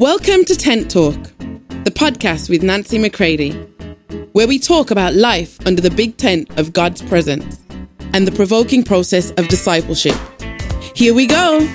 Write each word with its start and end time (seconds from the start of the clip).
Welcome 0.00 0.44
to 0.44 0.54
Tent 0.54 0.92
Talk, 0.92 1.20
the 1.82 1.90
podcast 1.92 2.48
with 2.48 2.62
Nancy 2.62 2.98
McCready, 2.98 3.50
where 4.30 4.46
we 4.46 4.60
talk 4.60 4.92
about 4.92 5.14
life 5.14 5.58
under 5.66 5.82
the 5.82 5.90
big 5.90 6.16
tent 6.16 6.56
of 6.56 6.72
God's 6.72 7.02
presence 7.02 7.60
and 8.12 8.24
the 8.24 8.30
provoking 8.30 8.84
process 8.84 9.32
of 9.32 9.48
discipleship. 9.48 10.14
Here 10.94 11.12
we 11.12 11.26
go. 11.26 11.66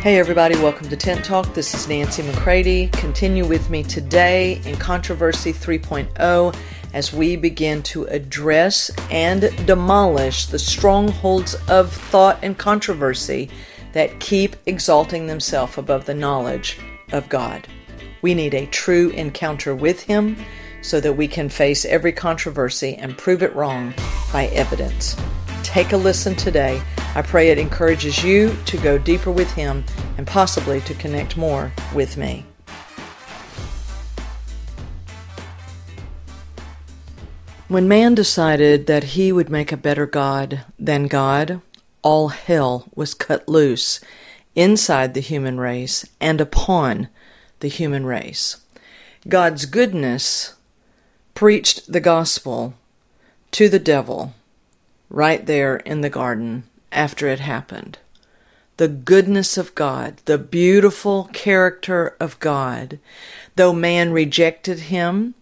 Hey, 0.00 0.18
everybody, 0.18 0.56
welcome 0.56 0.88
to 0.88 0.96
Tent 0.96 1.24
Talk. 1.24 1.54
This 1.54 1.74
is 1.74 1.86
Nancy 1.86 2.24
McCready. 2.24 2.88
Continue 2.88 3.46
with 3.46 3.70
me 3.70 3.84
today 3.84 4.60
in 4.64 4.74
Controversy 4.74 5.52
3.0 5.52 6.56
as 6.92 7.12
we 7.12 7.36
begin 7.36 7.82
to 7.82 8.04
address 8.04 8.90
and 9.10 9.50
demolish 9.66 10.46
the 10.46 10.58
strongholds 10.58 11.54
of 11.68 11.92
thought 11.92 12.38
and 12.42 12.58
controversy 12.58 13.48
that 13.92 14.20
keep 14.20 14.56
exalting 14.66 15.26
themselves 15.26 15.78
above 15.78 16.06
the 16.06 16.14
knowledge 16.14 16.78
of 17.12 17.28
God. 17.28 17.66
We 18.22 18.34
need 18.34 18.54
a 18.54 18.66
true 18.66 19.10
encounter 19.10 19.74
with 19.74 20.02
Him 20.02 20.36
so 20.80 21.00
that 21.00 21.16
we 21.16 21.28
can 21.28 21.48
face 21.48 21.84
every 21.84 22.12
controversy 22.12 22.94
and 22.96 23.16
prove 23.16 23.42
it 23.42 23.54
wrong 23.54 23.94
by 24.32 24.46
evidence. 24.46 25.16
Take 25.62 25.92
a 25.92 25.96
listen 25.96 26.34
today. 26.34 26.82
I 27.14 27.22
pray 27.22 27.50
it 27.50 27.58
encourages 27.58 28.24
you 28.24 28.56
to 28.66 28.78
go 28.78 28.98
deeper 28.98 29.30
with 29.30 29.50
Him 29.52 29.84
and 30.18 30.26
possibly 30.26 30.80
to 30.82 30.94
connect 30.94 31.36
more 31.36 31.72
with 31.94 32.16
me. 32.16 32.46
When 37.72 37.88
man 37.88 38.14
decided 38.14 38.86
that 38.86 39.16
he 39.16 39.32
would 39.32 39.48
make 39.48 39.72
a 39.72 39.78
better 39.78 40.04
God 40.04 40.62
than 40.78 41.06
God, 41.06 41.62
all 42.02 42.28
hell 42.28 42.84
was 42.94 43.14
cut 43.14 43.48
loose 43.48 43.98
inside 44.54 45.14
the 45.14 45.20
human 45.20 45.58
race 45.58 46.04
and 46.20 46.38
upon 46.38 47.08
the 47.60 47.68
human 47.68 48.04
race. 48.04 48.58
God's 49.26 49.64
goodness 49.64 50.52
preached 51.32 51.90
the 51.90 51.98
gospel 51.98 52.74
to 53.52 53.70
the 53.70 53.78
devil 53.78 54.34
right 55.08 55.46
there 55.46 55.76
in 55.76 56.02
the 56.02 56.10
garden 56.10 56.64
after 56.92 57.26
it 57.26 57.40
happened. 57.40 57.96
The 58.76 58.88
goodness 58.88 59.56
of 59.56 59.74
God, 59.74 60.18
the 60.26 60.36
beautiful 60.36 61.30
character 61.32 62.16
of 62.20 62.38
God, 62.38 62.98
though 63.56 63.72
man 63.72 64.12
rejected 64.12 64.78
him 64.78 65.36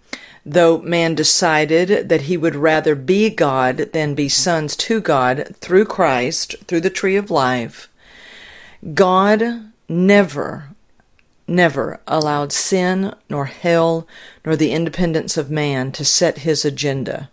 Though 0.52 0.78
man 0.78 1.14
decided 1.14 2.08
that 2.08 2.22
he 2.22 2.36
would 2.36 2.56
rather 2.56 2.96
be 2.96 3.30
God 3.30 3.90
than 3.92 4.16
be 4.16 4.28
sons 4.28 4.74
to 4.78 5.00
God 5.00 5.54
through 5.60 5.84
Christ, 5.84 6.56
through 6.66 6.80
the 6.80 6.90
tree 6.90 7.14
of 7.14 7.30
life, 7.30 7.88
God 8.92 9.70
never, 9.88 10.70
never 11.46 12.00
allowed 12.08 12.50
sin, 12.50 13.14
nor 13.28 13.44
hell, 13.44 14.08
nor 14.44 14.56
the 14.56 14.72
independence 14.72 15.36
of 15.36 15.52
man 15.52 15.92
to 15.92 16.04
set 16.04 16.38
his 16.38 16.64
agenda. 16.64 17.30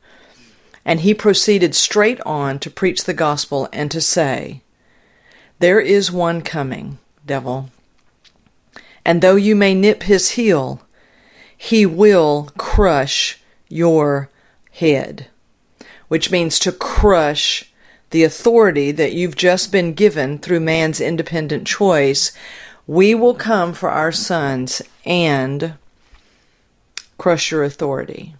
And 0.85 0.99
he 0.99 1.15
proceeded 1.15 1.73
straight 1.73 2.21
on 2.21 2.59
to 2.59 2.69
preach 2.69 3.05
the 3.05 3.15
gospel 3.15 3.67
and 3.73 3.89
to 3.89 3.99
say, 3.99 4.61
There 5.57 5.79
is 5.79 6.11
one 6.11 6.43
coming, 6.43 6.99
devil, 7.25 7.71
and 9.03 9.23
though 9.23 9.37
you 9.37 9.55
may 9.55 9.73
nip 9.73 10.03
his 10.03 10.31
heel, 10.31 10.83
he 11.57 11.85
will 11.85 12.51
crush 12.57 13.41
your 13.67 14.29
head, 14.71 15.27
which 16.07 16.31
means 16.31 16.59
to 16.59 16.71
crush 16.71 17.71
the 18.11 18.23
authority 18.23 18.91
that 18.91 19.13
you've 19.13 19.35
just 19.35 19.71
been 19.71 19.93
given 19.93 20.37
through 20.37 20.59
man's 20.59 21.01
independent 21.01 21.67
choice. 21.67 22.31
We 22.85 23.15
will 23.15 23.33
come 23.33 23.73
for 23.73 23.89
our 23.89 24.11
sons 24.11 24.81
and 25.03 25.73
crush 27.17 27.51
your 27.51 27.63
authority. 27.63 28.35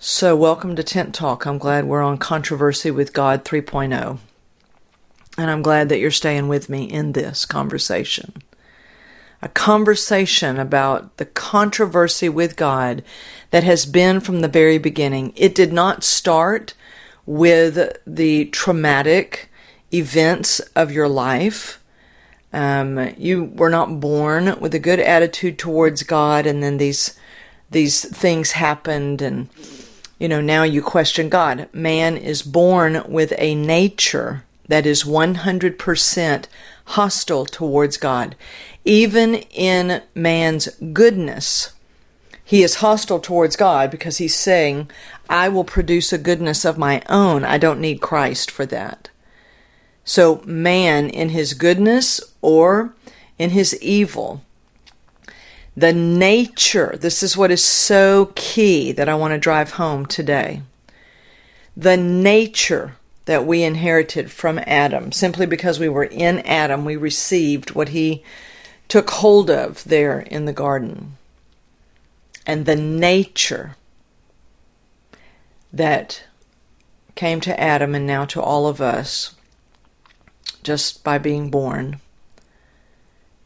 So, 0.00 0.34
welcome 0.34 0.74
to 0.76 0.82
Tent 0.82 1.14
Talk. 1.14 1.44
I'm 1.44 1.58
glad 1.58 1.84
we're 1.84 2.02
on 2.02 2.18
Controversy 2.18 2.90
with 2.90 3.12
God 3.12 3.44
3.0. 3.44 4.18
And 5.36 5.50
I'm 5.50 5.62
glad 5.62 5.88
that 5.88 5.98
you're 5.98 6.10
staying 6.10 6.48
with 6.48 6.68
me 6.68 6.84
in 6.84 7.12
this 7.12 7.44
conversation 7.44 8.42
a 9.40 9.48
conversation 9.48 10.58
about 10.58 11.16
the 11.16 11.24
controversy 11.24 12.28
with 12.28 12.56
God 12.56 13.02
that 13.50 13.64
has 13.64 13.86
been 13.86 14.20
from 14.20 14.40
the 14.40 14.48
very 14.48 14.78
beginning. 14.78 15.32
It 15.36 15.54
did 15.54 15.72
not 15.72 16.02
start 16.02 16.74
with 17.24 17.98
the 18.06 18.46
traumatic 18.46 19.50
events 19.92 20.60
of 20.74 20.90
your 20.90 21.08
life. 21.08 21.82
Um, 22.52 23.14
you 23.16 23.44
were 23.44 23.70
not 23.70 24.00
born 24.00 24.58
with 24.58 24.74
a 24.74 24.78
good 24.78 25.00
attitude 25.00 25.58
towards 25.58 26.02
God, 26.02 26.46
and 26.46 26.62
then 26.62 26.78
these 26.78 27.18
these 27.70 28.02
things 28.06 28.52
happened, 28.52 29.20
and 29.20 29.50
you 30.18 30.28
know 30.28 30.40
now 30.40 30.62
you 30.62 30.80
question 30.80 31.28
God. 31.28 31.68
Man 31.74 32.16
is 32.16 32.42
born 32.42 33.04
with 33.06 33.34
a 33.36 33.54
nature 33.54 34.44
that 34.66 34.86
is 34.86 35.04
one 35.04 35.36
hundred 35.36 35.78
percent 35.78 36.48
hostile 36.86 37.44
towards 37.44 37.98
God 37.98 38.34
even 38.88 39.34
in 39.34 40.02
man's 40.14 40.68
goodness, 40.94 41.72
he 42.42 42.62
is 42.62 42.76
hostile 42.76 43.20
towards 43.20 43.54
God 43.54 43.90
because 43.90 44.16
he's 44.16 44.34
saying, 44.34 44.90
I 45.28 45.50
will 45.50 45.64
produce 45.64 46.10
a 46.10 46.16
goodness 46.16 46.64
of 46.64 46.78
my 46.78 47.02
own. 47.06 47.44
I 47.44 47.58
don't 47.58 47.82
need 47.82 48.00
Christ 48.00 48.50
for 48.50 48.64
that. 48.64 49.10
So, 50.04 50.40
man 50.46 51.10
in 51.10 51.28
his 51.28 51.52
goodness 51.52 52.18
or 52.40 52.94
in 53.38 53.50
his 53.50 53.78
evil, 53.82 54.42
the 55.76 55.92
nature, 55.92 56.96
this 56.98 57.22
is 57.22 57.36
what 57.36 57.50
is 57.50 57.62
so 57.62 58.32
key 58.34 58.90
that 58.92 59.10
I 59.10 59.14
want 59.16 59.32
to 59.32 59.38
drive 59.38 59.72
home 59.72 60.06
today. 60.06 60.62
The 61.76 61.98
nature 61.98 62.96
that 63.26 63.44
we 63.44 63.62
inherited 63.62 64.30
from 64.30 64.58
Adam, 64.60 65.12
simply 65.12 65.44
because 65.44 65.78
we 65.78 65.90
were 65.90 66.04
in 66.04 66.38
Adam, 66.46 66.86
we 66.86 66.96
received 66.96 67.72
what 67.72 67.90
he 67.90 68.24
took 68.88 69.10
hold 69.10 69.50
of 69.50 69.84
there 69.84 70.20
in 70.20 70.46
the 70.46 70.52
garden 70.52 71.16
and 72.46 72.64
the 72.64 72.76
nature 72.76 73.76
that 75.70 76.24
came 77.14 77.40
to 77.40 77.60
Adam 77.60 77.94
and 77.94 78.06
now 78.06 78.24
to 78.24 78.40
all 78.40 78.66
of 78.66 78.80
us 78.80 79.34
just 80.62 81.04
by 81.04 81.18
being 81.18 81.50
born 81.50 82.00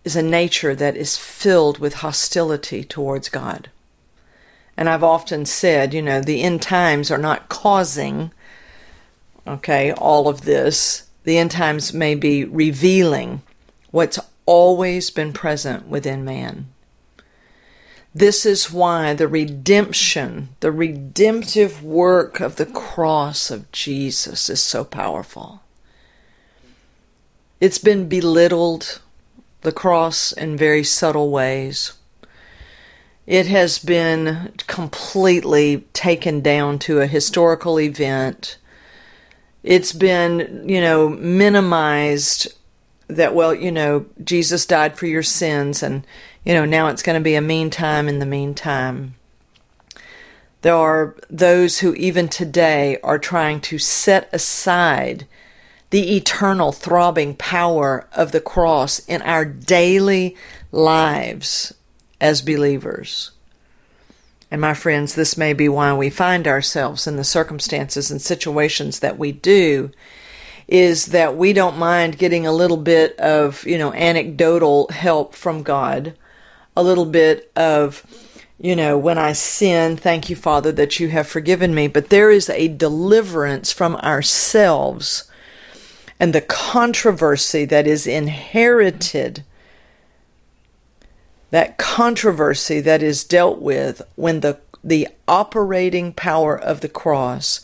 is 0.05 0.15
a 0.15 0.23
nature 0.23 0.75
that 0.75 0.97
is 0.97 1.17
filled 1.17 1.79
with 1.79 1.95
hostility 1.95 2.85
towards 2.85 3.29
God. 3.29 3.71
And 4.77 4.89
I've 4.89 5.05
often 5.05 5.45
said, 5.47 5.93
you 5.93 6.03
know, 6.03 6.21
the 6.21 6.43
end 6.43 6.63
times 6.63 7.11
are 7.11 7.19
not 7.19 7.49
causing, 7.49 8.33
okay, 9.47 9.93
all 9.93 10.29
of 10.29 10.43
this. 10.43 11.09
The 11.25 11.39
end 11.39 11.51
times 11.51 11.93
may 11.93 12.15
be 12.15 12.45
revealing 12.45 13.43
what's 13.91 14.19
always 14.47 15.11
been 15.11 15.33
present 15.33 15.87
within 15.87 16.25
man. 16.25 16.69
This 18.15 18.45
is 18.45 18.71
why 18.71 19.15
the 19.15 19.29
redemption, 19.29 20.51
the 20.61 20.73
redemptive 20.73 21.83
work 21.83 22.41
of 22.41 22.57
the 22.57 22.67
cross 22.67 23.51
of 23.51 23.73
Jesus 23.73 24.51
is 24.51 24.61
so 24.61 24.85
powerful. 24.85 25.63
It's 27.59 27.79
been 27.79 28.09
belittled, 28.09 29.01
the 29.63 29.73
cross, 29.73 30.33
in 30.33 30.57
very 30.57 30.85
subtle 30.85 31.31
ways. 31.31 31.95
It 33.27 33.47
has 33.47 33.79
been 33.79 34.53
completely 34.67 35.87
taken 35.93 36.41
down 36.41 36.81
to 36.81 37.01
a 37.01 37.07
historical 37.07 37.81
event. 37.81 38.59
It's 39.63 39.93
been, 39.93 40.69
you 40.69 40.81
know, 40.81 41.09
minimized 41.09 42.53
that 43.08 43.34
well 43.34 43.54
you 43.54 43.70
know 43.70 44.06
jesus 44.22 44.64
died 44.66 44.96
for 44.96 45.06
your 45.06 45.22
sins 45.22 45.82
and 45.82 46.06
you 46.44 46.54
know 46.54 46.64
now 46.64 46.88
it's 46.88 47.02
going 47.02 47.19
to 47.19 47.25
be 47.25 47.34
a 47.34 47.40
mean 47.40 47.70
time 47.70 48.08
in 48.08 48.19
the 48.19 48.26
meantime 48.26 49.14
there 50.62 50.76
are 50.76 51.16
those 51.28 51.81
who 51.81 51.93
even 51.94 52.28
today 52.28 52.96
are 53.02 53.19
trying 53.19 53.60
to 53.62 53.78
set 53.78 54.28
aside 54.32 55.26
the 55.90 56.16
eternal 56.16 56.72
throbbing 56.72 57.34
power 57.34 58.08
of 58.12 58.32
the 58.32 58.40
cross 58.40 59.00
in 59.00 59.20
our 59.22 59.44
daily 59.44 60.37
lives 60.70 61.75
as 62.20 62.40
believers. 62.40 63.32
And 64.50 64.60
my 64.60 64.72
friends, 64.72 65.14
this 65.14 65.37
may 65.37 65.52
be 65.52 65.69
why 65.69 65.93
we 65.94 66.08
find 66.08 66.46
ourselves 66.46 67.06
in 67.06 67.16
the 67.16 67.25
circumstances 67.25 68.10
and 68.10 68.22
situations 68.22 69.00
that 69.00 69.19
we 69.19 69.32
do 69.32 69.90
is 70.73 71.07
that 71.09 71.37
we 71.37 71.53
don't 71.53 71.77
mind 71.77 72.17
getting 72.17 72.47
a 72.47 72.53
little 72.53 72.79
bit 72.79 73.15
of, 73.19 73.63
you 73.67 73.77
know, 73.77 73.93
anecdotal 73.93 74.89
help 74.89 75.35
from 75.35 75.63
God, 75.63 76.15
a 76.75 76.83
little 76.83 77.05
bit 77.05 77.53
of, 77.55 78.03
you 78.59 78.75
know, 78.75 78.97
when 78.97 79.19
I 79.19 79.35
sin, 79.35 79.99
thank 79.99 80.31
you, 80.31 80.35
Father, 80.35 80.73
that 80.73 80.99
you 80.99 81.09
have 81.09 81.29
forgiven 81.29 81.75
me. 81.75 81.89
But 81.89 82.09
there 82.09 82.31
is 82.31 82.49
a 82.49 82.69
deliverance 82.69 83.71
from 83.71 83.97
ourselves 83.97 85.31
and 86.19 86.35
the 86.35 86.41
controversy 86.41 87.67
that 87.67 87.87
is 87.87 88.07
inherited, 88.07 89.45
that 91.51 91.77
controversy 91.77 92.81
that 92.81 93.03
is 93.03 93.25
dealt 93.25 93.61
with 93.61 94.01
when 94.17 94.41
the, 94.41 94.59
the 94.83 95.09
operating 95.29 96.15
power 96.15 96.59
of 96.59 96.81
the 96.81 96.89
cross 96.89 97.61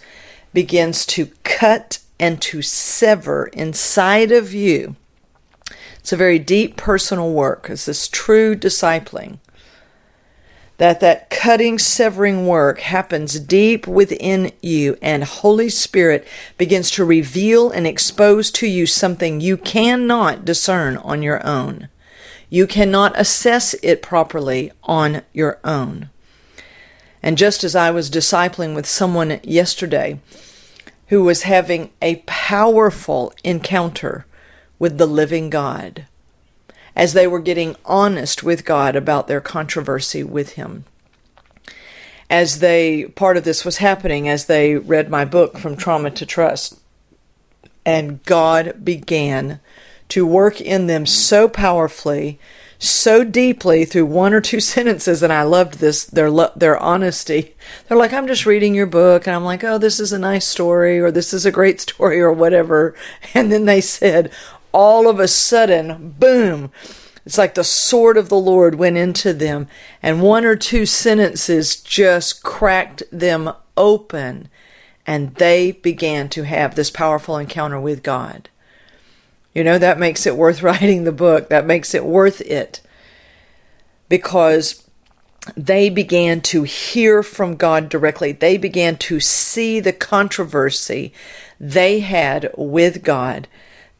begins 0.52 1.06
to 1.06 1.30
cut 1.42 2.00
and 2.18 2.40
to 2.42 2.62
sever 2.62 3.46
inside 3.52 4.32
of 4.32 4.52
you. 4.52 4.96
It's 5.98 6.12
a 6.12 6.16
very 6.16 6.38
deep 6.38 6.76
personal 6.76 7.32
work. 7.32 7.68
It's 7.68 7.86
this 7.86 8.08
true 8.08 8.54
discipling 8.54 9.38
that 10.78 11.00
that 11.00 11.28
cutting 11.28 11.78
severing 11.78 12.46
work 12.46 12.80
happens 12.80 13.38
deep 13.40 13.86
within 13.86 14.52
you 14.62 14.96
and 15.02 15.24
holy 15.24 15.68
spirit 15.68 16.26
begins 16.56 16.90
to 16.92 17.04
reveal 17.04 17.70
and 17.70 17.86
expose 17.86 18.50
to 18.50 18.66
you 18.66 18.86
something 18.86 19.40
you 19.40 19.56
cannot 19.56 20.44
discern 20.44 20.96
on 20.98 21.22
your 21.22 21.44
own 21.46 21.88
you 22.48 22.66
cannot 22.66 23.18
assess 23.20 23.74
it 23.82 24.00
properly 24.00 24.72
on 24.84 25.20
your 25.32 25.58
own 25.64 26.08
and 27.22 27.36
just 27.36 27.62
as 27.64 27.74
i 27.76 27.90
was 27.90 28.10
discipling 28.10 28.74
with 28.74 28.86
someone 28.86 29.40
yesterday 29.42 30.18
who 31.08 31.24
was 31.24 31.42
having 31.42 31.90
a 32.00 32.16
powerful 32.26 33.32
encounter 33.44 34.26
with 34.78 34.98
the 34.98 35.06
living 35.06 35.50
god 35.50 36.06
as 36.98 37.12
they 37.12 37.28
were 37.28 37.38
getting 37.38 37.76
honest 37.84 38.42
with 38.42 38.64
God 38.64 38.96
about 38.96 39.28
their 39.28 39.40
controversy 39.40 40.24
with 40.24 40.54
Him. 40.54 40.84
As 42.28 42.58
they, 42.58 43.04
part 43.04 43.36
of 43.36 43.44
this 43.44 43.64
was 43.64 43.78
happening 43.78 44.28
as 44.28 44.46
they 44.46 44.74
read 44.74 45.08
my 45.08 45.24
book, 45.24 45.56
From 45.58 45.76
Trauma 45.76 46.10
to 46.10 46.26
Trust. 46.26 46.80
And 47.86 48.22
God 48.24 48.84
began 48.84 49.60
to 50.08 50.26
work 50.26 50.60
in 50.60 50.88
them 50.88 51.06
so 51.06 51.48
powerfully, 51.48 52.40
so 52.78 53.24
deeply 53.24 53.84
through 53.84 54.06
one 54.06 54.32
or 54.32 54.40
two 54.40 54.60
sentences, 54.74 55.22
and 55.22 55.32
I 55.32 55.42
loved 55.42 55.74
this 55.74 56.04
their 56.04 56.30
their 56.56 56.78
honesty. 56.78 57.54
They're 57.86 57.98
like, 57.98 58.12
"I'm 58.12 58.26
just 58.26 58.46
reading 58.46 58.74
your 58.74 58.86
book," 58.86 59.26
and 59.26 59.34
I'm 59.34 59.44
like, 59.44 59.64
"Oh, 59.64 59.78
this 59.78 60.00
is 60.00 60.12
a 60.12 60.18
nice 60.18 60.46
story, 60.46 60.98
or 60.98 61.10
this 61.10 61.32
is 61.32 61.44
a 61.44 61.52
great 61.52 61.80
story, 61.88 62.20
or 62.20 62.32
whatever." 62.32 62.94
And 63.34 63.52
then 63.52 63.64
they 63.64 63.80
said, 63.80 64.30
all 64.72 65.08
of 65.08 65.18
a 65.18 65.28
sudden, 65.28 66.14
boom, 66.18 66.70
it's 67.24 67.38
like 67.38 67.54
the 67.54 67.64
sword 67.64 68.16
of 68.16 68.28
the 68.28 68.38
Lord 68.38 68.76
went 68.76 68.96
into 68.96 69.32
them, 69.32 69.68
and 70.02 70.22
one 70.22 70.44
or 70.44 70.56
two 70.56 70.86
sentences 70.86 71.76
just 71.76 72.42
cracked 72.42 73.02
them 73.10 73.52
open, 73.76 74.48
and 75.06 75.34
they 75.34 75.72
began 75.72 76.28
to 76.30 76.44
have 76.44 76.74
this 76.74 76.90
powerful 76.90 77.36
encounter 77.36 77.80
with 77.80 78.02
God. 78.02 78.48
You 79.58 79.64
know, 79.64 79.78
that 79.78 79.98
makes 79.98 80.26
it 80.26 80.36
worth 80.36 80.62
writing 80.62 81.04
the 81.04 81.12
book. 81.12 81.48
That 81.50 81.66
makes 81.66 81.94
it 81.94 82.04
worth 82.04 82.40
it. 82.40 82.80
Because 84.08 84.84
they 85.56 85.90
began 85.90 86.40
to 86.40 86.62
hear 86.62 87.22
from 87.22 87.56
God 87.56 87.88
directly. 87.88 88.32
They 88.32 88.56
began 88.56 88.96
to 88.98 89.20
see 89.20 89.80
the 89.80 89.92
controversy 89.92 91.12
they 91.60 92.00
had 92.00 92.52
with 92.56 93.02
God 93.02 93.48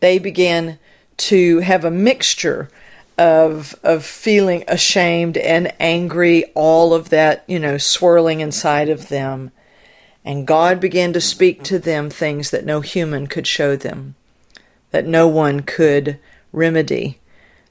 they 0.00 0.18
began 0.18 0.78
to 1.16 1.58
have 1.60 1.84
a 1.84 1.90
mixture 1.90 2.68
of 3.16 3.74
of 3.82 4.04
feeling 4.04 4.64
ashamed 4.68 5.36
and 5.36 5.72
angry, 5.80 6.44
all 6.54 6.94
of 6.94 7.08
that, 7.08 7.42
you 7.48 7.58
know, 7.58 7.78
swirling 7.78 8.40
inside 8.40 8.88
of 8.88 9.08
them. 9.08 9.50
And 10.24 10.46
God 10.46 10.78
began 10.78 11.12
to 11.14 11.20
speak 11.20 11.64
to 11.64 11.78
them 11.78 12.10
things 12.10 12.50
that 12.50 12.64
no 12.64 12.80
human 12.80 13.26
could 13.26 13.46
show 13.46 13.74
them, 13.76 14.14
that 14.90 15.06
no 15.06 15.28
one 15.28 15.60
could 15.60 16.18
remedy, 16.52 17.18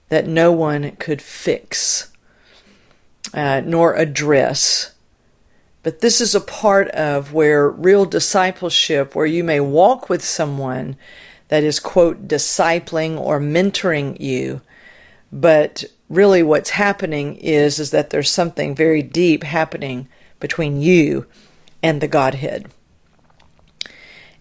that 0.09 0.27
no 0.27 0.51
one 0.51 0.95
could 0.97 1.21
fix, 1.21 2.11
uh, 3.33 3.61
nor 3.65 3.95
address. 3.95 4.93
But 5.83 6.01
this 6.01 6.19
is 6.21 6.35
a 6.35 6.41
part 6.41 6.89
of 6.89 7.33
where 7.33 7.69
real 7.69 8.05
discipleship, 8.05 9.15
where 9.15 9.25
you 9.25 9.43
may 9.43 9.59
walk 9.59 10.09
with 10.09 10.23
someone 10.23 10.97
that 11.47 11.63
is, 11.63 11.79
quote, 11.79 12.27
discipling 12.27 13.17
or 13.19 13.39
mentoring 13.39 14.19
you. 14.19 14.61
But 15.31 15.85
really 16.09 16.43
what's 16.43 16.71
happening 16.71 17.35
is, 17.37 17.79
is 17.79 17.91
that 17.91 18.09
there's 18.09 18.29
something 18.29 18.75
very 18.75 19.01
deep 19.01 19.43
happening 19.43 20.07
between 20.39 20.81
you 20.81 21.25
and 21.81 22.01
the 22.01 22.07
Godhead. 22.07 22.69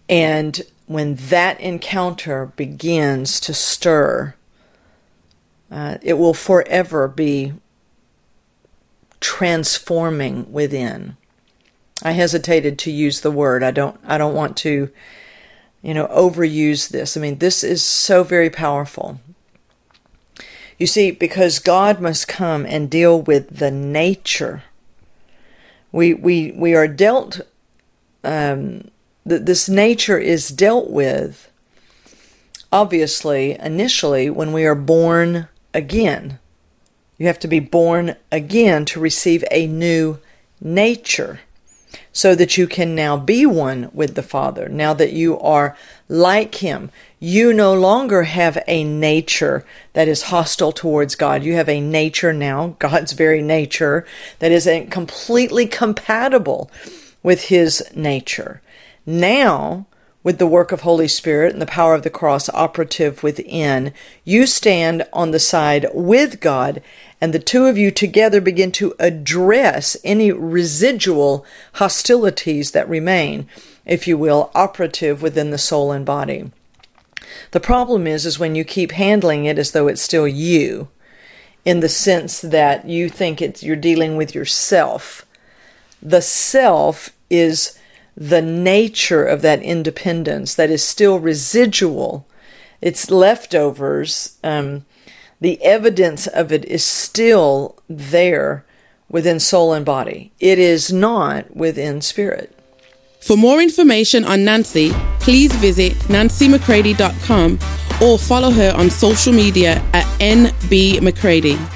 And 0.09 0.61
when 0.87 1.17
that 1.17 1.61
encounter 1.61 2.47
begins 2.57 3.41
to 3.41 3.53
stir, 3.55 4.35
uh, 5.71 5.99
it 6.03 6.15
will 6.15 6.35
forever 6.35 7.09
be 7.09 7.53
transforming 9.21 10.53
within. 10.53 11.17
I 12.03 12.13
hesitated 12.13 12.79
to 12.81 12.91
use 12.91 13.21
the 13.21 13.31
word. 13.31 13.63
I 13.63 13.71
don't. 13.71 13.99
I 14.05 14.19
don't 14.19 14.35
want 14.35 14.57
to 14.59 14.91
you 15.87 15.95
know, 15.95 16.09
overuse 16.09 16.89
this. 16.89 17.17
I 17.17 17.21
mean, 17.21 17.39
this 17.39 17.63
is 17.63 17.81
so 17.81 18.25
very 18.25 18.51
powerful. 18.51 19.21
You 20.79 20.89
see, 20.89 21.13
because 21.13 21.61
God 21.61 22.01
must 22.01 22.27
come 22.27 22.67
and 22.67 22.91
deal 22.91 23.23
with 23.23 23.59
the 23.59 23.71
nature. 23.71 24.65
We 25.93 26.13
we 26.13 26.51
we 26.57 26.75
are 26.75 26.89
dealt. 26.89 27.41
Um, 28.25 28.91
th- 29.29 29.43
this 29.43 29.69
nature 29.69 30.19
is 30.19 30.49
dealt 30.49 30.91
with. 30.91 31.51
Obviously, 32.73 33.53
initially, 33.53 34.29
when 34.29 34.53
we 34.53 34.65
are 34.65 34.75
born 34.75 35.49
again, 35.73 36.39
you 37.19 37.27
have 37.27 37.39
to 37.41 37.49
be 37.49 37.61
born 37.61 38.17
again 38.31 38.85
to 38.87 39.01
receive 39.01 39.45
a 39.51 39.67
new 39.67 40.19
nature 40.61 41.41
so 42.13 42.35
that 42.35 42.57
you 42.57 42.67
can 42.67 42.95
now 42.95 43.17
be 43.17 43.47
one 43.47 43.91
with 43.93 44.15
the 44.15 44.23
Father. 44.23 44.69
Now 44.69 44.95
that 44.95 45.13
you 45.13 45.39
are 45.39 45.77
like 46.09 46.57
Him, 46.57 46.91
you 47.21 47.53
no 47.53 47.75
longer 47.75 48.25
have 48.25 48.59
a 48.67 48.85
nature 48.85 49.65
that 49.93 50.09
is 50.09 50.25
hostile 50.25 50.73
towards 50.73 51.15
God. 51.15 51.43
You 51.43 51.55
have 51.55 51.69
a 51.69 51.81
nature 51.81 52.33
now, 52.33 52.77
God's 52.79 53.13
very 53.13 53.43
nature, 53.43 54.07
that 54.39 54.51
is 54.51 54.69
completely 54.91 55.67
compatible 55.67 56.71
with 57.23 57.45
His 57.45 57.85
nature. 57.95 58.61
Now, 59.07 59.87
with 60.25 60.39
the 60.39 60.47
work 60.49 60.73
of 60.73 60.81
Holy 60.81 61.07
Spirit 61.07 61.53
and 61.53 61.63
the 61.63 61.67
power 61.67 61.95
of 61.95 62.03
the 62.03 62.11
cross 62.11 62.49
operative 62.49 63.23
within, 63.23 63.95
you 64.25 64.45
stand 64.45 65.07
on 65.13 65.31
the 65.31 65.39
side 65.39 65.87
with 65.95 66.41
God 66.41 66.83
and 67.21 67.33
the 67.33 67.39
two 67.39 67.67
of 67.67 67.79
you 67.79 67.93
together 67.93 68.41
begin 68.41 68.73
to 68.73 68.95
address 68.99 69.97
any 70.03 70.33
residual 70.33 71.47
hostilities 71.75 72.73
that 72.73 72.89
remain, 72.89 73.49
if 73.85 74.09
you 74.09 74.19
will, 74.19 74.51
operative 74.53 75.23
within 75.23 75.51
the 75.51 75.59
soul 75.59 75.93
and 75.93 76.05
body. 76.05 76.51
The 77.53 77.61
problem 77.61 78.09
is 78.09 78.27
is 78.27 78.39
when 78.39 78.57
you 78.57 78.65
keep 78.65 78.91
handling 78.91 79.45
it 79.45 79.59
as 79.59 79.71
though 79.71 79.87
it's 79.87 80.03
still 80.03 80.27
you, 80.27 80.89
in 81.65 81.81
the 81.81 81.89
sense 81.89 82.41
that 82.41 82.89
you 82.89 83.09
think 83.09 83.41
it's 83.41 83.63
you're 83.63 83.77
dealing 83.77 84.17
with 84.17 84.35
yourself. 84.35 85.25
The 86.03 86.21
self 86.21 87.11
is 87.31 87.76
the 88.17 88.43
nature 88.43 89.25
of 89.25 89.43
that 89.43 89.63
independence 89.63 90.55
that 90.55 90.71
is 90.71 90.83
still 90.83 91.19
residual. 91.19 92.27
It's 92.81 93.11
leftovers. 93.11 94.39
Um, 94.43 94.87
the 95.41 95.63
evidence 95.63 96.27
of 96.27 96.51
it 96.51 96.65
is 96.65 96.83
still 96.83 97.77
there 97.89 98.65
within 99.09 99.39
soul 99.39 99.73
and 99.73 99.85
body. 99.85 100.33
It 100.41 100.59
is 100.59 100.93
not 100.93 101.55
within 101.55 102.01
spirit. 102.01 102.53
For 103.21 103.37
more 103.37 103.61
information 103.61 104.25
on 104.25 104.45
Nancy, 104.45 104.91
please 105.21 105.55
visit 105.57 105.93
nancymccready.com 106.09 107.59
or 108.03 108.19
follow 108.19 108.51
her 108.51 108.73
on 108.77 108.89
social 108.89 109.33
media 109.33 109.83
at 109.93 110.05
nbmccready. 110.21 111.73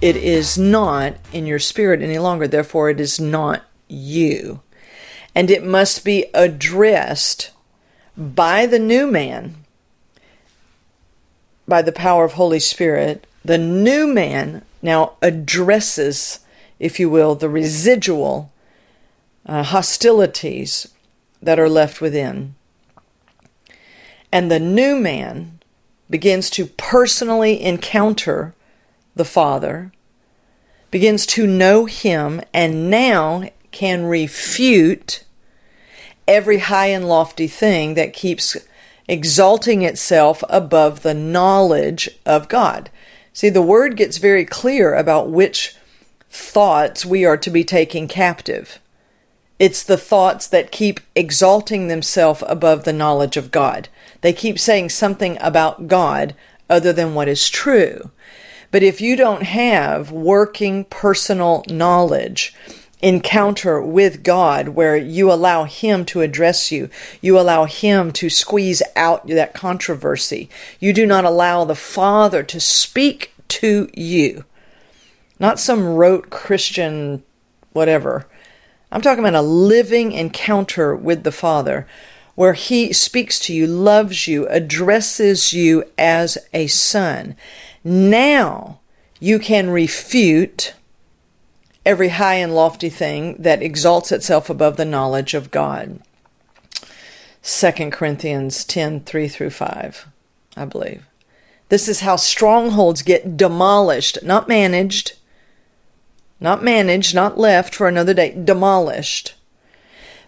It 0.00 0.16
is 0.16 0.58
not 0.58 1.14
in 1.32 1.46
your 1.46 1.58
spirit 1.58 2.02
any 2.02 2.18
longer, 2.18 2.48
therefore, 2.48 2.90
it 2.90 3.00
is 3.00 3.20
not 3.20 3.62
you. 3.86 4.62
And 5.34 5.50
it 5.50 5.64
must 5.64 6.04
be 6.04 6.26
addressed 6.34 7.50
by 8.16 8.66
the 8.66 8.78
new 8.78 9.06
man 9.06 9.56
by 11.70 11.80
the 11.80 11.92
power 11.92 12.24
of 12.24 12.34
Holy 12.34 12.60
Spirit, 12.60 13.26
the 13.42 13.56
new 13.56 14.06
man 14.06 14.62
now 14.82 15.14
addresses, 15.22 16.40
if 16.78 17.00
you 17.00 17.08
will, 17.08 17.34
the 17.34 17.48
residual 17.48 18.52
uh, 19.46 19.62
hostilities 19.62 20.88
that 21.40 21.58
are 21.58 21.68
left 21.68 22.02
within. 22.02 22.54
And 24.30 24.50
the 24.50 24.60
new 24.60 24.96
man 24.96 25.60
begins 26.10 26.50
to 26.50 26.66
personally 26.66 27.62
encounter 27.62 28.54
the 29.14 29.24
Father, 29.24 29.92
begins 30.90 31.24
to 31.24 31.46
know 31.46 31.86
Him, 31.86 32.42
and 32.52 32.90
now 32.90 33.48
can 33.70 34.04
refute 34.04 35.24
every 36.26 36.58
high 36.58 36.86
and 36.86 37.08
lofty 37.08 37.46
thing 37.46 37.94
that 37.94 38.12
keeps 38.12 38.56
exalting 39.08 39.82
itself 39.82 40.44
above 40.48 41.02
the 41.02 41.14
knowledge 41.14 42.08
of 42.24 42.48
God. 42.48 42.90
See, 43.32 43.48
the 43.48 43.62
word 43.62 43.96
gets 43.96 44.18
very 44.18 44.44
clear 44.44 44.94
about 44.94 45.30
which 45.30 45.76
thoughts 46.30 47.04
we 47.04 47.24
are 47.24 47.36
to 47.36 47.50
be 47.50 47.64
taking 47.64 48.06
captive. 48.06 48.78
It's 49.58 49.82
the 49.82 49.98
thoughts 49.98 50.46
that 50.46 50.70
keep 50.70 51.00
exalting 51.14 51.88
themselves 51.88 52.42
above 52.46 52.84
the 52.84 52.92
knowledge 52.92 53.36
of 53.36 53.50
God. 53.50 53.88
They 54.20 54.32
keep 54.32 54.58
saying 54.58 54.90
something 54.90 55.36
about 55.40 55.88
God 55.88 56.34
other 56.68 56.92
than 56.92 57.14
what 57.14 57.28
is 57.28 57.50
true. 57.50 58.10
But 58.70 58.82
if 58.82 59.00
you 59.00 59.16
don't 59.16 59.42
have 59.42 60.12
working 60.12 60.84
personal 60.84 61.64
knowledge, 61.68 62.54
encounter 63.02 63.80
with 63.80 64.22
God 64.22 64.68
where 64.68 64.96
you 64.96 65.32
allow 65.32 65.64
Him 65.64 66.04
to 66.06 66.20
address 66.20 66.70
you. 66.70 66.90
You 67.20 67.38
allow 67.38 67.64
Him 67.64 68.12
to 68.12 68.28
squeeze 68.28 68.82
out 68.94 69.26
that 69.28 69.54
controversy. 69.54 70.48
You 70.78 70.92
do 70.92 71.06
not 71.06 71.24
allow 71.24 71.64
the 71.64 71.74
Father 71.74 72.42
to 72.42 72.60
speak 72.60 73.32
to 73.48 73.88
you. 73.94 74.44
Not 75.38 75.58
some 75.58 75.84
rote 75.84 76.30
Christian 76.30 77.22
whatever. 77.72 78.26
I'm 78.92 79.00
talking 79.00 79.24
about 79.24 79.38
a 79.38 79.42
living 79.42 80.12
encounter 80.12 80.94
with 80.94 81.22
the 81.22 81.32
Father 81.32 81.86
where 82.34 82.54
He 82.54 82.92
speaks 82.92 83.38
to 83.40 83.54
you, 83.54 83.66
loves 83.66 84.26
you, 84.26 84.46
addresses 84.48 85.52
you 85.52 85.84
as 85.96 86.38
a 86.52 86.66
son. 86.66 87.36
Now 87.84 88.80
you 89.20 89.38
can 89.38 89.70
refute 89.70 90.74
every 91.84 92.10
high 92.10 92.34
and 92.34 92.54
lofty 92.54 92.90
thing 92.90 93.36
that 93.38 93.62
exalts 93.62 94.12
itself 94.12 94.50
above 94.50 94.76
the 94.76 94.84
knowledge 94.84 95.34
of 95.34 95.50
God. 95.50 96.00
2 97.42 97.90
Corinthians 97.90 98.64
10 98.64 99.00
3 99.00 99.28
through 99.28 99.50
5, 99.50 100.08
I 100.56 100.64
believe. 100.64 101.06
This 101.70 101.88
is 101.88 102.00
how 102.00 102.16
strongholds 102.16 103.02
get 103.02 103.36
demolished, 103.36 104.18
not 104.22 104.48
managed, 104.48 105.16
not 106.38 106.62
managed, 106.62 107.14
not 107.14 107.38
left 107.38 107.74
for 107.74 107.88
another 107.88 108.12
day, 108.12 108.32
demolished. 108.32 109.34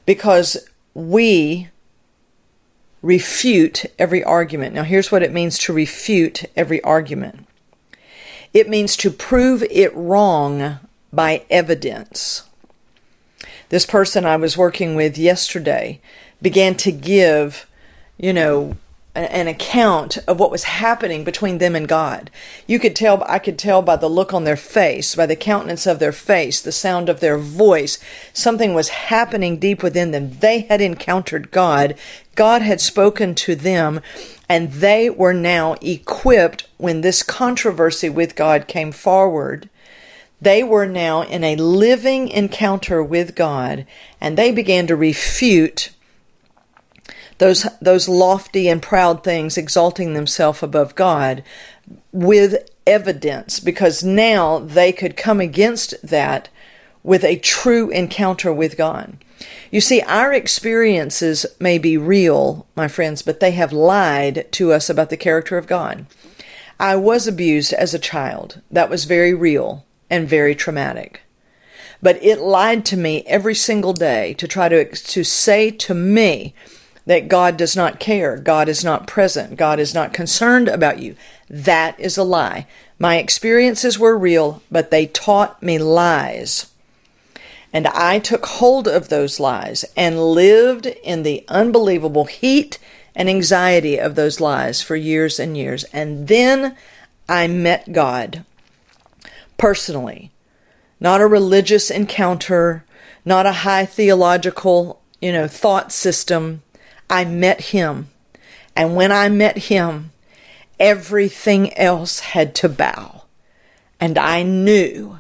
Because 0.07 0.69
we 0.95 1.69
refute 3.03 3.85
every 3.99 4.23
argument. 4.23 4.75
Now, 4.75 4.85
here's 4.85 5.11
what 5.11 5.23
it 5.23 5.33
means 5.33 5.59
to 5.59 5.73
refute 5.73 6.45
every 6.57 6.83
argument 6.83 7.47
it 8.55 8.69
means 8.69 8.99
to 8.99 9.11
prove 9.11 9.63
it 9.71 9.95
wrong 9.97 10.79
by 11.13 11.45
evidence. 11.51 12.45
This 13.69 13.87
person 13.87 14.25
I 14.25 14.37
was 14.37 14.57
working 14.57 14.95
with 14.95 15.17
yesterday 15.17 16.01
began 16.41 16.75
to 16.77 16.93
give, 16.93 17.67
you 18.19 18.33
know, 18.33 18.77
an 19.15 19.47
account 19.47 20.17
of 20.27 20.41
what 20.41 20.51
was 20.51 20.65
happening 20.65 21.23
between 21.23 21.59
them 21.59 21.77
and 21.77 21.87
God. 21.87 22.31
You 22.67 22.79
could 22.79 22.97
tell, 22.97 23.23
I 23.29 23.39
could 23.39 23.59
tell 23.59 23.83
by 23.83 23.97
the 23.97 24.09
look 24.09 24.33
on 24.33 24.45
their 24.45 24.57
face, 24.57 25.15
by 25.15 25.27
the 25.27 25.37
countenance 25.37 25.87
of 25.87 25.99
their 25.99 26.13
face, 26.13 26.63
the 26.63 26.73
sound 26.73 27.11
of 27.11 27.21
their 27.21 27.37
voice, 27.37 27.99
something 28.33 28.73
was 28.73 28.89
happening 28.89 29.59
deep 29.59 29.83
within 29.83 30.13
them. 30.13 30.39
They 30.39 30.61
had 30.61 30.81
encountered 30.81 31.51
God. 31.51 31.95
God 32.37 32.63
had 32.63 32.81
spoken 32.81 33.35
to 33.35 33.55
them, 33.55 34.01
and 34.49 34.73
they 34.73 35.11
were 35.11 35.35
now 35.35 35.75
equipped 35.83 36.67
when 36.79 37.03
this 37.03 37.23
controversy 37.23 38.09
with 38.09 38.35
God 38.35 38.67
came 38.67 38.93
forward 38.93 39.69
they 40.43 40.65
were 40.65 40.87
now 40.87 41.23
in 41.23 41.45
a 41.45 41.57
living 41.57 42.29
encounter 42.29 43.03
with 43.03 43.37
God, 43.37 43.87
and 44.21 44.37
they 44.37 44.51
began 44.51 44.89
to 44.89 44.97
refute 44.97 45.91
those 47.39 47.67
those 47.81 48.09
lofty 48.09 48.69
and 48.69 48.83
proud 48.83 49.23
things, 49.23 49.57
exalting 49.57 50.15
themselves 50.15 50.63
above 50.63 50.95
God, 50.97 51.45
with 52.11 52.69
evidence, 52.87 53.61
because 53.61 54.03
now 54.03 54.59
they 54.59 54.93
could 54.93 55.17
come 55.17 55.39
against 55.39 55.95
that 56.03 56.49
with 57.05 57.25
a 57.25 57.37
true 57.37 57.91
encounter 57.91 58.53
with 58.53 58.77
God. 58.77 59.17
You 59.71 59.81
see, 59.81 60.01
our 60.03 60.33
experiences 60.33 61.47
may 61.61 61.79
be 61.79 61.97
real, 61.97 62.67
my 62.77 62.89
friends, 62.89 63.23
but 63.23 63.41
they 63.41 63.53
have 63.53 63.73
lied 63.73 64.47
to 64.53 64.73
us 64.73 64.91
about 64.91 65.11
the 65.11 65.17
character 65.17 65.57
of 65.57 65.67
God. 65.67 66.07
I 66.81 66.97
was 66.97 67.29
abused 67.29 67.73
as 67.73 67.95
a 67.95 67.99
child. 67.99 68.61
That 68.71 68.91
was 68.91 69.05
very 69.05 69.35
real 69.35 69.85
and 70.13 70.29
very 70.29 70.55
traumatic. 70.55 71.23
But 72.03 72.23
it 72.23 72.39
lied 72.39 72.85
to 72.87 72.99
me 72.99 73.23
every 73.27 73.55
single 73.55 73.95
day 73.95 74.35
to 74.35 74.47
try 74.47 74.69
to, 74.69 74.85
to 74.85 75.25
say 75.25 75.71
to 75.71 75.95
me 75.95 76.55
that 77.07 77.29
God 77.29 77.57
does 77.57 77.75
not 77.75 77.99
care, 77.99 78.37
God 78.37 78.69
is 78.69 78.85
not 78.85 79.07
present, 79.07 79.57
God 79.57 79.81
is 79.81 79.95
not 79.95 80.13
concerned 80.13 80.69
about 80.69 80.99
you. 80.99 81.17
That 81.49 81.99
is 81.99 82.19
a 82.19 82.25
lie. 82.25 82.67
My 82.99 83.17
experiences 83.17 83.99
were 83.99 84.17
real, 84.19 84.63
but 84.71 84.91
they 84.91 85.07
taught 85.07 85.63
me 85.63 85.79
lies. 85.79 86.71
And 87.73 87.87
I 87.87 88.19
took 88.19 88.45
hold 88.45 88.87
of 88.87 89.09
those 89.09 89.41
lies 89.41 89.87
and 89.97 90.21
lived 90.21 90.85
in 90.85 91.23
the 91.23 91.43
unbelievable 91.49 92.27
heat 92.27 92.79
and 93.15 93.31
anxiety 93.31 93.99
of 93.99 94.15
those 94.15 94.41
lies 94.41 94.83
for 94.83 94.95
years 94.95 95.41
and 95.41 95.57
years. 95.57 95.85
And 95.85 96.29
then 96.29 96.77
I 97.31 97.47
met 97.47 97.93
God 97.93 98.45
personally, 99.57 100.31
not 101.01 101.21
a 101.21 101.27
religious 101.27 101.91
encounter, 101.91 102.85
not 103.25 103.47
a 103.47 103.53
high 103.53 103.85
theological, 103.85 105.01
you 105.21 105.33
know, 105.33 105.49
thought 105.49 105.93
system. 105.93 106.63
I 107.09 107.25
met 107.25 107.61
him. 107.61 108.09
And 108.75 108.97
when 108.97 109.13
I 109.13 109.29
met 109.29 109.59
him, 109.59 110.13
everything 110.81 111.77
else 111.77 112.21
had 112.21 112.55
to 112.57 112.69
bow. 112.69 113.25
And 114.01 114.19
I 114.19 114.43
knew 114.43 115.19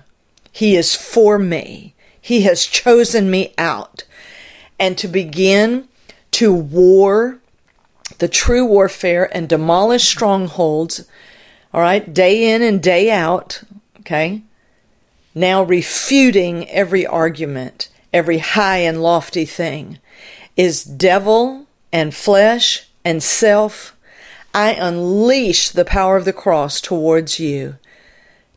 he 0.50 0.76
is 0.76 0.96
for 0.96 1.38
me. 1.38 1.94
He 2.20 2.42
has 2.42 2.66
chosen 2.66 3.30
me 3.30 3.54
out. 3.58 4.04
And 4.78 4.98
to 4.98 5.08
begin 5.08 5.88
to 6.32 6.52
war, 6.52 7.38
the 8.18 8.28
true 8.28 8.64
warfare, 8.64 9.30
and 9.36 9.48
demolish 9.48 10.04
strongholds, 10.04 11.06
all 11.72 11.80
right, 11.80 12.12
day 12.12 12.52
in 12.52 12.62
and 12.62 12.82
day 12.82 13.10
out, 13.10 13.62
Okay? 14.02 14.42
Now 15.34 15.62
refuting 15.62 16.68
every 16.68 17.06
argument, 17.06 17.88
every 18.12 18.38
high 18.38 18.78
and 18.78 19.02
lofty 19.02 19.44
thing 19.44 19.98
is 20.56 20.84
devil 20.84 21.66
and 21.92 22.14
flesh 22.14 22.88
and 23.04 23.22
self. 23.22 23.96
I 24.52 24.74
unleash 24.74 25.70
the 25.70 25.84
power 25.84 26.16
of 26.16 26.24
the 26.24 26.32
cross 26.32 26.80
towards 26.80 27.40
you 27.40 27.76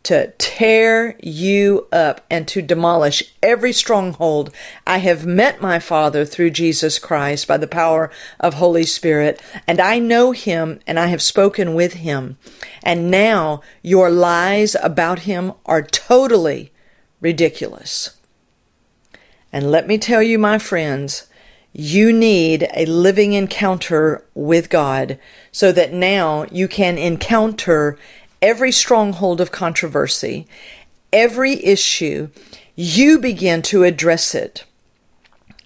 to 0.06 0.32
tear 0.38 1.18
you 1.22 1.88
up 1.92 2.26
and 2.30 2.48
to 2.48 2.62
demolish 2.62 3.24
every 3.44 3.74
stronghold. 3.74 4.52
I 4.86 5.00
have 5.00 5.26
met 5.26 5.62
my 5.62 5.80
Father 5.80 6.26
through 6.26 6.52
Jesus 6.52 7.00
Christ 7.00 7.48
by 7.48 7.58
the 7.58 7.68
power 7.68 8.12
of 8.40 8.56
Holy 8.56 8.84
Spirit, 8.84 9.42
and 9.68 9.80
I 9.80 10.00
know 10.00 10.32
him 10.32 10.80
and 10.88 11.00
I 11.00 11.08
have 11.08 11.22
spoken 11.22 11.74
with 11.74 11.94
him. 11.94 12.38
And 12.84 13.10
now 13.10 13.62
your 13.82 14.10
lies 14.10 14.76
about 14.82 15.20
him 15.20 15.54
are 15.66 15.82
totally 15.82 16.72
ridiculous. 17.20 18.18
And 19.52 19.72
let 19.72 19.88
me 19.88 19.98
tell 19.98 20.22
you, 20.22 20.38
my 20.38 20.60
friends, 20.60 21.28
you 21.74 22.14
need 22.14 22.70
a 22.74 22.86
living 22.86 23.34
encounter 23.34 24.24
with 24.34 24.70
God 24.70 25.20
so 25.52 25.72
that 25.72 25.92
now 25.92 26.46
you 26.52 26.68
can 26.68 26.98
encounter 26.98 27.98
every 28.46 28.72
stronghold 28.72 29.42
of 29.42 29.52
controversy, 29.52 30.46
every 31.12 31.66
issue, 31.66 32.30
you 32.76 33.18
begin 33.18 33.64
to 33.64 33.84
address 33.84 34.36
it 34.36 34.66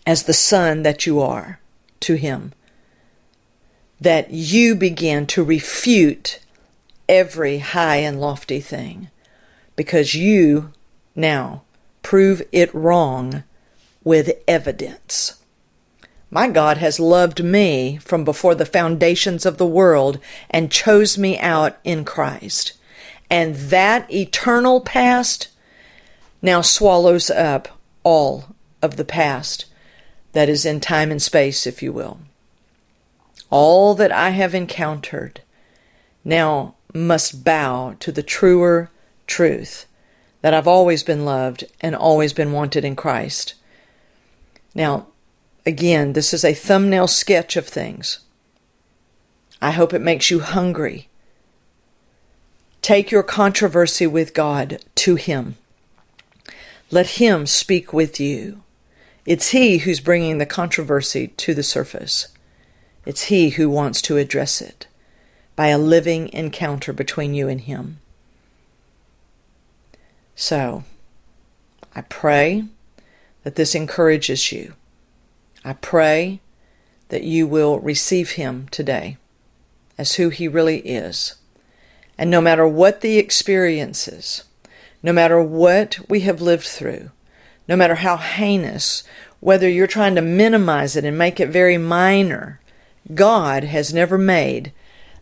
as 0.08 0.24
the 0.24 0.34
son 0.34 0.82
that 0.84 1.06
you 1.06 1.20
are 1.20 1.60
to 2.00 2.16
him. 2.16 2.54
That 4.00 4.32
you 4.32 4.76
begin 4.76 5.28
to 5.28 5.44
refute 5.44 6.40
every 7.10 7.58
high 7.58 7.98
and 7.98 8.22
lofty 8.22 8.62
thing 8.62 9.10
because 9.76 10.16
you 10.16 10.72
now 11.18 11.64
prove 12.02 12.42
it 12.54 12.74
wrong 12.74 13.44
with 14.06 14.32
evidence. 14.48 15.39
My 16.32 16.48
God 16.48 16.78
has 16.78 17.00
loved 17.00 17.44
me 17.44 17.98
from 17.98 18.24
before 18.24 18.56
the 18.56 18.66
foundations 18.66 19.46
of 19.46 19.58
the 19.58 19.66
world 19.66 20.20
and 20.50 20.72
chose 20.72 21.18
me 21.18 21.40
out 21.40 21.78
in 21.84 22.06
Christ. 22.06 22.74
And 23.30 23.56
that 23.56 24.12
eternal 24.12 24.82
past 24.82 25.50
now 26.42 26.62
swallows 26.62 27.30
up 27.30 27.68
all 28.04 28.56
of 28.82 28.96
the 28.96 29.06
past 29.06 29.66
that 30.34 30.50
is 30.50 30.66
in 30.66 30.80
time 30.80 31.12
and 31.12 31.22
space, 31.22 31.66
if 31.66 31.82
you 31.82 31.92
will. 31.92 32.20
All 33.50 33.96
that 33.96 34.12
I 34.12 34.30
have 34.30 34.54
encountered 34.54 35.42
now 36.24 36.76
must 36.94 37.44
bow 37.44 37.96
to 38.00 38.12
the 38.12 38.24
truer 38.24 38.92
truth 39.26 39.86
that 40.42 40.54
I've 40.54 40.68
always 40.68 41.04
been 41.04 41.26
loved 41.26 41.66
and 41.82 41.96
always 41.96 42.34
been 42.34 42.52
wanted 42.52 42.86
in 42.86 42.96
Christ. 42.96 43.56
Now, 44.74 45.08
Again, 45.70 46.14
this 46.14 46.34
is 46.34 46.44
a 46.44 46.56
thumbnail 46.56 47.06
sketch 47.06 47.56
of 47.56 47.68
things. 47.68 48.22
I 49.62 49.70
hope 49.70 49.94
it 49.94 50.02
makes 50.02 50.32
you 50.32 50.40
hungry. 50.40 51.10
Take 52.82 53.12
your 53.12 53.22
controversy 53.22 54.08
with 54.08 54.34
God 54.34 54.84
to 54.96 55.14
Him. 55.14 55.58
Let 56.90 57.22
Him 57.22 57.46
speak 57.46 57.94
with 57.94 58.20
you. 58.20 58.64
It's 59.28 59.50
He 59.50 59.78
who's 59.78 60.00
bringing 60.00 60.40
the 60.40 60.48
controversy 60.48 61.28
to 61.28 61.54
the 61.54 61.62
surface. 61.62 62.30
It's 63.06 63.26
He 63.26 63.50
who 63.50 63.70
wants 63.70 64.02
to 64.02 64.18
address 64.18 64.62
it 64.62 64.88
by 65.56 65.68
a 65.68 65.78
living 65.78 66.34
encounter 66.34 66.94
between 66.94 67.36
you 67.36 67.48
and 67.48 67.62
Him. 67.62 68.00
So, 70.34 70.84
I 71.96 72.02
pray 72.02 72.64
that 73.44 73.54
this 73.54 73.76
encourages 73.76 74.52
you. 74.52 74.74
I 75.64 75.74
pray 75.74 76.42
that 77.10 77.24
you 77.24 77.48
will 77.48 77.80
receive 77.80 78.32
Him 78.32 78.68
today 78.72 79.18
as 79.98 80.16
who 80.16 80.30
He 80.30 80.48
really 80.48 80.80
is. 80.80 81.36
And 82.18 82.30
no 82.30 82.42
matter 82.42 82.68
what 82.68 83.02
the 83.02 83.18
experiences, 83.18 84.44
no 85.02 85.14
matter 85.14 85.42
what 85.42 86.00
we 86.10 86.22
have 86.22 86.42
lived 86.42 86.66
through, 86.66 87.12
no 87.68 87.76
matter 87.76 87.96
how 87.96 88.18
heinous, 88.18 89.04
whether 89.40 89.70
you're 89.70 89.88
trying 89.88 90.16
to 90.16 90.22
minimize 90.22 90.96
it 90.96 91.06
and 91.06 91.18
make 91.18 91.40
it 91.40 91.50
very 91.50 91.78
minor, 91.78 92.60
God 93.14 93.64
has 93.64 93.94
never 93.94 94.18
made 94.18 94.74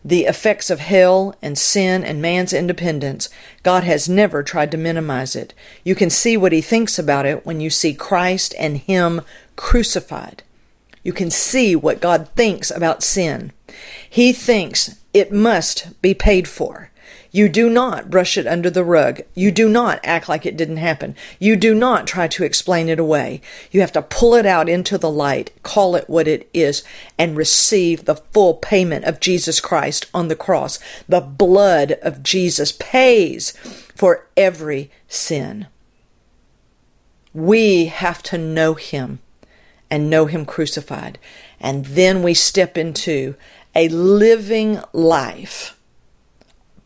the 0.04 0.24
effects 0.24 0.70
of 0.70 0.80
hell 0.80 1.34
and 1.42 1.58
sin 1.58 2.04
and 2.04 2.22
man's 2.22 2.52
independence, 2.52 3.28
God 3.62 3.84
has 3.84 4.08
never 4.08 4.42
tried 4.42 4.70
to 4.70 4.78
minimize 4.78 5.34
it. 5.34 5.54
You 5.84 5.94
can 5.94 6.08
see 6.08 6.36
what 6.36 6.52
he 6.52 6.60
thinks 6.60 6.98
about 6.98 7.26
it 7.26 7.44
when 7.44 7.60
you 7.60 7.68
see 7.68 7.94
Christ 7.94 8.54
and 8.58 8.78
him 8.78 9.20
crucified. 9.58 10.44
You 11.02 11.12
can 11.12 11.30
see 11.30 11.76
what 11.76 12.00
God 12.00 12.28
thinks 12.36 12.70
about 12.70 13.02
sin. 13.02 13.52
He 14.08 14.32
thinks 14.32 14.98
it 15.12 15.32
must 15.32 16.00
be 16.00 16.14
paid 16.14 16.48
for. 16.48 16.90
You 17.30 17.48
do 17.48 17.68
not 17.68 18.08
brush 18.08 18.38
it 18.38 18.46
under 18.46 18.70
the 18.70 18.84
rug. 18.84 19.20
You 19.34 19.50
do 19.50 19.68
not 19.68 20.00
act 20.02 20.28
like 20.28 20.46
it 20.46 20.56
didn't 20.56 20.78
happen. 20.78 21.14
You 21.38 21.56
do 21.56 21.74
not 21.74 22.06
try 22.06 22.28
to 22.28 22.44
explain 22.44 22.88
it 22.88 22.98
away. 22.98 23.42
You 23.70 23.80
have 23.80 23.92
to 23.92 24.02
pull 24.02 24.34
it 24.34 24.46
out 24.46 24.68
into 24.68 24.96
the 24.96 25.10
light, 25.10 25.50
call 25.62 25.94
it 25.94 26.08
what 26.08 26.26
it 26.26 26.48
is, 26.54 26.82
and 27.18 27.36
receive 27.36 28.04
the 28.04 28.16
full 28.16 28.54
payment 28.54 29.04
of 29.04 29.20
Jesus 29.20 29.60
Christ 29.60 30.06
on 30.14 30.28
the 30.28 30.36
cross. 30.36 30.78
The 31.08 31.20
blood 31.20 31.92
of 32.00 32.22
Jesus 32.22 32.72
pays 32.72 33.52
for 33.94 34.26
every 34.36 34.90
sin. 35.08 35.66
We 37.34 37.86
have 37.86 38.22
to 38.24 38.38
know 38.38 38.74
Him 38.74 39.18
and 39.90 40.10
know 40.10 40.26
Him 40.26 40.44
crucified. 40.44 41.18
And 41.60 41.84
then 41.86 42.22
we 42.22 42.34
step 42.34 42.76
into 42.76 43.34
a 43.74 43.88
living 43.88 44.80
life 44.92 45.74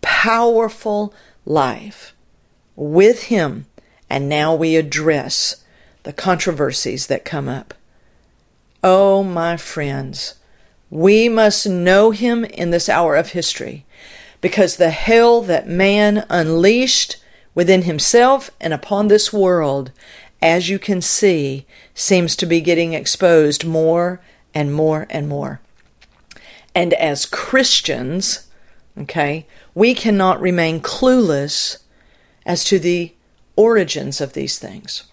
powerful 0.01 1.15
life 1.47 2.15
with 2.77 3.25
Him, 3.25 3.67
and 4.11 4.29
now 4.29 4.55
we 4.55 4.77
address 4.77 5.65
the 6.03 6.13
controversies 6.13 7.07
that 7.07 7.25
come 7.25 7.49
up. 7.49 7.73
Oh, 8.83 9.23
my 9.23 9.57
friends, 9.57 10.35
we 10.91 11.29
must 11.29 11.67
know 11.67 12.11
Him 12.11 12.45
in 12.45 12.71
this 12.71 12.89
hour 12.89 13.15
of 13.15 13.31
history 13.31 13.87
because 14.43 14.77
the 14.77 14.91
hell 14.91 15.41
that 15.43 15.69
man 15.69 16.27
unleashed 16.29 17.17
within 17.55 17.83
himself 17.83 18.51
and 18.61 18.75
upon 18.75 19.09
this 19.09 19.33
world, 19.33 19.93
as 20.43 20.69
you 20.69 20.79
can 20.79 21.01
see, 21.01 21.65
seems 21.95 22.37
to 22.37 22.47
be 22.47 22.61
getting 22.61 22.93
exposed 22.93 23.65
more 23.65 24.21
and 24.55 24.73
more 24.73 25.07
and 25.11 25.29
more. 25.29 25.61
And 26.75 26.95
as 26.95 27.27
Christians, 27.27 28.49
okay, 28.99 29.47
we 29.75 29.95
cannot 29.95 30.41
remain 30.41 30.81
clueless 30.81 31.79
as 32.47 32.65
to 32.65 32.79
the 32.79 33.15
origins 33.57 34.21
of 34.21 34.33
these 34.33 34.59
things. 34.59 35.05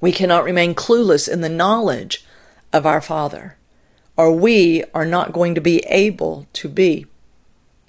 We 0.00 0.12
cannot 0.12 0.44
remain 0.44 0.74
clueless 0.74 1.28
in 1.28 1.40
the 1.40 1.48
knowledge 1.48 2.24
of 2.72 2.86
our 2.86 3.00
Father, 3.00 3.56
or 4.16 4.32
we 4.32 4.84
are 4.94 5.04
not 5.04 5.32
going 5.32 5.54
to 5.54 5.60
be 5.60 5.80
able 5.80 6.46
to 6.54 6.68
be 6.68 7.06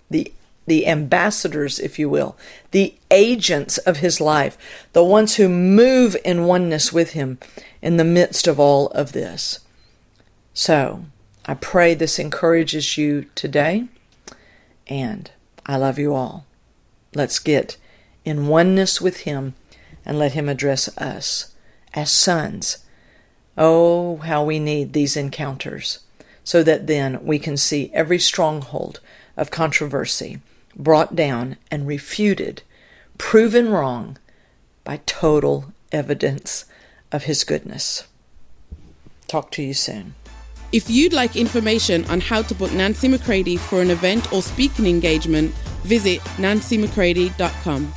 the 0.10 0.34
the 0.68 0.88
ambassadors, 0.88 1.80
if 1.80 1.98
you 1.98 2.08
will, 2.08 2.38
the 2.70 2.96
agents 3.10 3.78
of 3.80 3.98
his 3.98 4.22
life, 4.22 4.58
the 4.94 5.04
ones 5.04 5.36
who 5.36 5.50
move 5.50 6.16
in 6.24 6.46
oneness 6.46 6.94
with 6.94 7.12
him 7.12 7.40
in 7.82 7.98
the 7.98 8.04
midst 8.04 8.48
of 8.48 8.60
all 8.60 8.88
of 8.88 9.12
this. 9.12 9.60
So, 10.54 11.06
I 11.46 11.56
pray 11.56 11.94
this 11.94 12.20
encourages 12.20 12.98
you 12.98 13.26
today, 13.36 13.88
and 14.88 15.32
I 15.66 15.78
love 15.78 15.98
you 15.98 16.14
all. 16.14 16.46
Let's 17.16 17.40
get 17.40 17.78
in 18.24 18.48
oneness 18.48 19.02
with 19.02 19.22
Him 19.22 19.56
and 20.06 20.20
let 20.20 20.34
Him 20.34 20.48
address 20.48 20.96
us 20.98 21.56
as 21.94 22.12
sons. 22.12 22.86
Oh, 23.58 24.18
how 24.18 24.44
we 24.44 24.60
need 24.60 24.94
these 24.94 25.18
encounters 25.18 26.00
so 26.44 26.64
that 26.64 26.88
then 26.88 27.24
we 27.24 27.40
can 27.40 27.58
see 27.58 27.92
every 27.94 28.20
stronghold 28.20 29.00
of 29.38 29.52
controversy 29.52 30.40
brought 30.76 31.16
down 31.16 31.58
and 31.70 31.88
refuted, 31.88 32.64
proven 33.18 33.70
wrong 33.70 34.18
by 34.84 35.02
total 35.06 35.74
evidence 35.92 36.66
of 37.12 37.24
His 37.24 37.44
goodness. 37.44 38.08
Talk 39.28 39.52
to 39.52 39.64
you 39.64 39.74
soon. 39.74 40.16
If 40.72 40.90
you'd 40.90 41.14
like 41.14 41.36
information 41.36 42.06
on 42.06 42.22
how 42.22 42.42
to 42.44 42.56
book 42.56 42.72
Nancy 42.72 43.08
McCready 43.08 43.58
for 43.58 43.82
an 43.82 43.92
event 43.92 44.32
or 44.32 44.42
speaking 44.42 44.88
engagement, 44.88 45.54
visit 45.84 46.20
nancymccready.com. 46.38 47.94